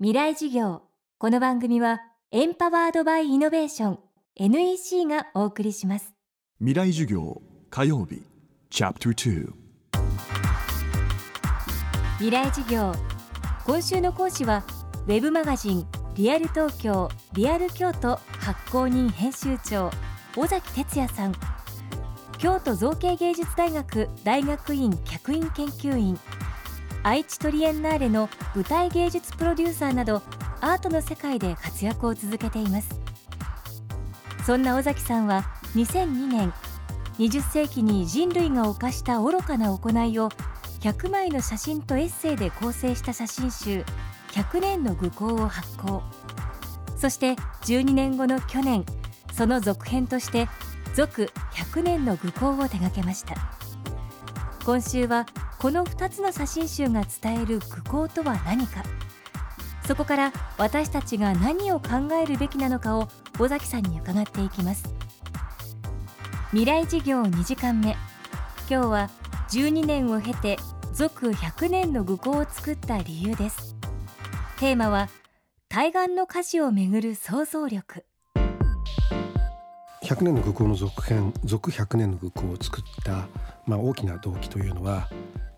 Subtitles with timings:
[0.00, 0.82] 未来事業。
[1.18, 2.00] この番組は
[2.32, 3.98] エンパワードバイイノベーション
[4.34, 6.12] NEC がお送りします。
[6.58, 8.20] 未来授業火曜日
[8.70, 9.52] チャプター
[12.18, 12.92] 未来事業。
[13.64, 14.64] 今週の講師は
[15.06, 15.86] ウェブマガジン
[16.16, 19.92] リアル東京リアル京都発行人編集長
[20.36, 21.34] 尾崎哲也さん。
[22.38, 26.18] 京都造形芸術大学大学院客員研究員
[27.06, 30.22] 愛知トリエンナーレの舞台芸術プロデューサーなど
[30.62, 32.98] アートの世界で活躍を続けています。
[34.46, 36.52] そんな尾崎さんは2002年
[37.18, 40.30] 20世紀に人類が犯した愚かな行いを
[40.80, 43.84] 100枚の写真とエッセイで構成した写真集
[44.32, 46.02] 100年の愚行を発行。
[46.96, 47.32] そして
[47.66, 48.86] 12年後の去年
[49.34, 50.48] その続編として
[50.94, 53.34] 続100年の愚行を手掛けました。
[54.64, 55.26] 今週は
[55.58, 58.82] この2つの写真集が伝える愚行とは何か。
[59.86, 63.08] そこから私たちが何を考えるべきなのかを
[63.38, 64.94] 尾崎さんに伺っていきます。
[66.50, 67.96] 未来事業2時間目。
[68.70, 69.10] 今日は
[69.50, 70.56] 12年を経て
[70.92, 73.76] 続100年の愚行を作った理由です。
[74.58, 75.08] テーマは
[75.68, 78.04] 対岸の火事をめぐる想像力。
[80.04, 83.26] 100年の愚行の続編続100年の愚行を作った、
[83.66, 85.08] まあ、大きな動機というのは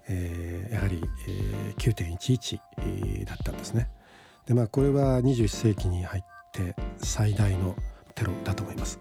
[0.08, 3.88] えー、やはり、えー、9.11だったんですね。
[4.46, 7.74] でまあこれは21世紀に入って最大の
[8.14, 8.98] テロだと思います。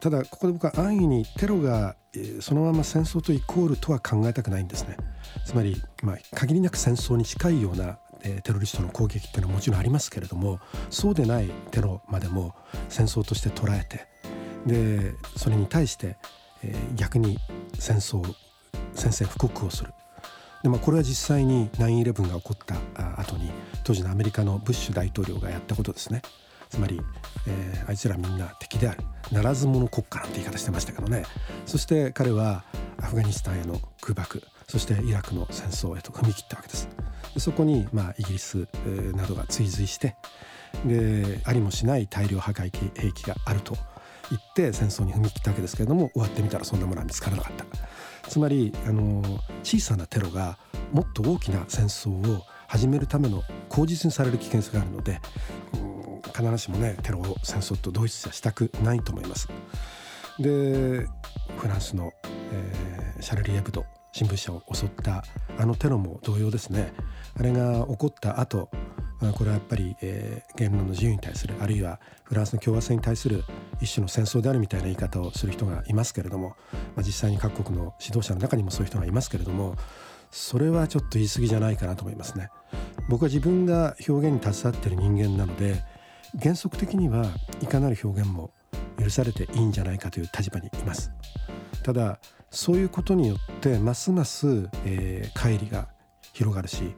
[0.00, 1.96] ただここで僕は安易にテロが
[2.40, 4.96] そのまま戦争とイコールとは考えたくないんですね。
[5.44, 12.54] つまり、まあ、限りなく戦争に近いようなテロリストの攻撃っていうのはもちろんありますけれどもそうでないテロまでも
[12.88, 14.06] 戦争として捉えて
[14.66, 16.16] でそれに対して、
[16.62, 17.38] えー、逆に
[17.78, 18.22] 戦争
[18.94, 19.92] 宣戦布告をする。
[20.62, 23.50] で、まあ、これは実際に9-11が起こった後に
[23.84, 26.22] 当時のアメリカのブッシュ大統領がやったことですね。
[26.70, 27.00] つまり、
[27.46, 29.04] えー、あいつらみんな敵である。
[29.30, 31.24] ならず者国家なんて言い方してましたけどね。
[31.66, 32.64] そして彼は
[32.98, 36.88] アフガニスタンへの空爆そしてイラクの戦争へと踏み切ったわけです。
[37.34, 38.68] でそこに、まあ、イギリス、
[39.14, 40.16] などが追随して
[40.86, 43.76] でありもしない大量破壊兵器があると
[44.30, 47.64] 言って戦争に踏み切ったわけですけれども終わってみたらそんなものは見つからなかった。
[48.28, 49.22] つまりあの
[49.62, 50.58] 小さなテロが
[50.92, 55.20] もっと大きな戦争を始めるための口実にされる危険性があるので、
[55.74, 55.92] うん
[56.32, 59.48] 必ずしもねテロを戦争と同一視したくないと思います。
[60.38, 61.06] で
[61.58, 62.12] フランスの、
[62.52, 65.22] えー、シャルリー・エブド新聞社を襲った
[65.58, 66.92] あのテロも同様ですね
[67.38, 68.70] あれが起こった後
[69.22, 73.44] まあこれはやっぱり、えー、言論の自由に対するあるいはフランスの共和制に対する
[73.80, 76.56] 一種の戦争であるみたいな言い方をする人がいますけれども、
[76.96, 79.76] まあ、実際に各国の指導者の中にもそういう人がいますけれども
[80.32, 82.48] それはちょっと言い過ぎじゃないかなと思いますね。
[83.08, 85.84] 僕は自分が表現に携わっている人間なので
[86.40, 87.26] 原則的には
[87.60, 88.50] いかなる表現も
[88.98, 91.12] 許されていいんじゃないかという立場にいます。
[91.82, 92.18] ただ
[92.50, 95.88] そういうことによってますます、えー、乖離が
[96.32, 96.94] 広がるし。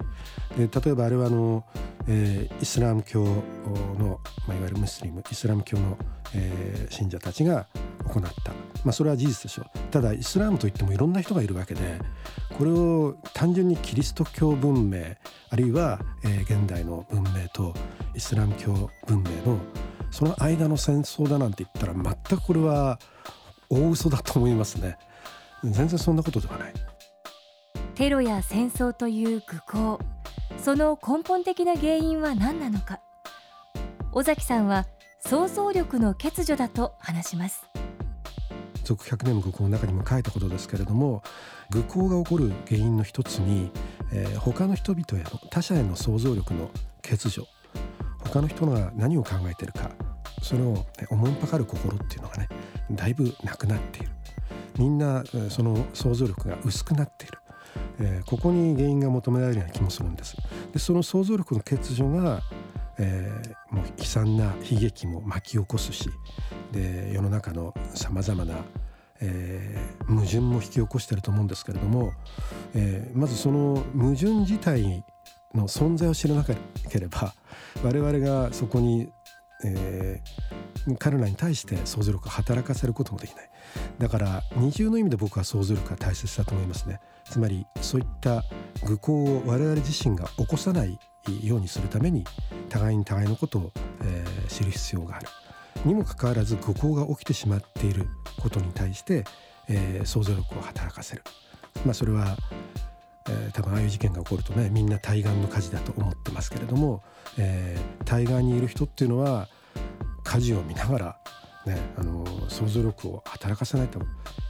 [0.56, 1.64] 例えばあれはあの
[2.06, 5.96] えー、イスラム教の、まあ、いわゆるムスリムイスラム教の、
[6.34, 7.66] えー、信者たちが
[8.04, 8.52] 行った、
[8.84, 9.78] まあ、それは事実でしょう。
[9.90, 11.98] ただイスラムといってもいろんな人がいるわけで
[12.58, 15.00] これを単純にキリスト教文明
[15.50, 17.72] あるいは、えー、現代の文明と
[18.14, 19.58] イスラム教文明の
[20.10, 22.98] その間の戦争だなんて言ったら全くこれは
[23.70, 24.98] 大嘘だと思いますね。
[25.64, 26.72] 全然そんなことではない。
[27.94, 30.00] テロや戦争という愚行。
[30.58, 33.00] その根本的な原因は何なのか。
[34.12, 34.86] 尾崎さんは
[35.20, 37.64] 想像力の欠如だと話します。
[38.82, 41.22] 続100年の愚行の中にも書いたことですけれども
[41.70, 43.70] 愚行が起こる原因の一つに、
[44.12, 47.46] えー、他の人々や他者への想像力の欠如。
[48.24, 49.90] 他の人が何を考えてるか
[50.42, 52.48] それを、ね、おもんぱかる心っていうのがね
[52.90, 54.10] だいぶなくなっている。
[54.78, 57.38] みんなその想像力が薄くなっている。
[58.00, 60.36] えー、ここに原因が求められるような気もするんです。
[60.72, 62.42] でその想像力の欠如が、
[62.98, 66.08] えー、もう悲惨な悲劇も巻き起こすし
[66.72, 68.54] で世の中のさまざまな、
[69.20, 72.12] えー、矛盾も引き起こしてると思うんですけれども、
[72.74, 75.04] え、まずその矛盾自体
[75.54, 77.34] の存在を知らなければ
[77.82, 79.08] 我々がそこに、
[79.64, 80.63] えー、
[80.98, 83.50] 彼らに対して想像力を働かせることもできない。
[83.98, 87.00] だから二重の意味で僕は想像力が大切だと思いますね。
[87.28, 88.44] つまりそういった
[88.86, 90.98] 愚行を我々自身が起こさない
[91.42, 92.24] ようにするために
[92.68, 93.72] 互いに互いのことを、
[94.02, 95.28] えー、知る必要がある。
[95.84, 98.08] にもかかわらず愚行が起きてしまっている
[98.40, 99.24] ことに対して、
[99.68, 101.22] えー、想像力を働かせる、
[101.84, 102.36] まあ、それは
[103.28, 107.02] えー、多分ああいう事件が起こるとねみんな対岸の火事だと思ってますけれども、
[107.38, 109.48] えー、対岸にいる人っていうのは
[110.34, 111.16] 火事を見ながら、
[111.64, 114.00] ね、あの想像力を働かせないと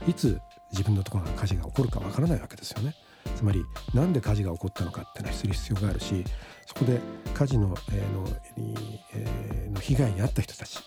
[0.08, 0.40] いつ
[0.72, 2.94] 自分のところが火事が起こるかわからないわけですよね。
[3.36, 6.24] つまり何で火事が起こったのかっていうのは知る必要があるし
[6.64, 7.00] そこで
[7.34, 8.28] 火事の,、えーの
[9.12, 10.78] えー、の被害に遭った人たち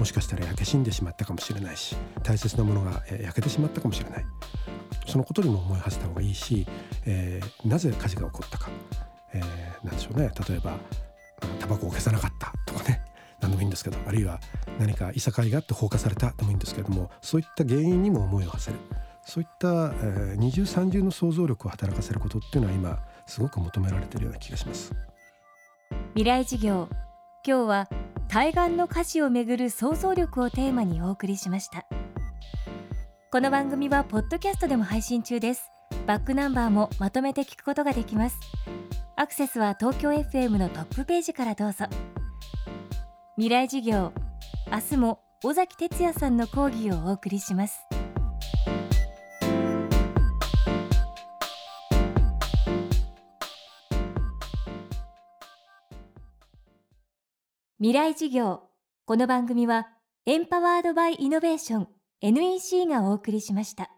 [0.00, 1.94] もしかしたら焼け死んでしまったかもしれないし
[2.24, 4.24] 大切なものが、えー、焼けてしまったかもしれない。
[5.06, 6.66] そのことにも思い馳せた方がいいし、
[7.06, 8.68] えー、なぜ火事が起こったか、
[9.32, 10.32] えー、なんでしょうね。
[10.48, 10.76] 例えば
[11.60, 12.29] タバコを消さなか
[13.50, 14.40] 何でもいいんですけどあるいは
[14.78, 18.78] 何かいさかいがあって放火されたでもいいんですけどもそういった原因にも思いを馳せる。
[19.22, 24.92] そういった、えー、二重三重の想像力を働かせることっていうのは今すごく求められているような気がします。
[26.14, 26.88] 未来事業
[27.46, 27.88] 今日は
[28.28, 31.86] 対岸の歌詞をめぐる想像力をテーマにお送りしました。
[33.30, 35.70] この番組はポッドキャストでも配信中です。
[36.06, 38.36] バックナンバーもまとめて聞くことができます。
[39.16, 41.84] アクセスは東京 FM のトップページからどうぞ。
[43.40, 44.12] 未来事業。
[44.70, 47.80] 明日も尾崎哲也さんの講義をお送りします。
[57.78, 58.60] 未来事業。
[59.06, 59.88] この番組は
[60.26, 61.88] エンパワードバイイノベーション
[62.20, 63.90] NEC がお送りしました。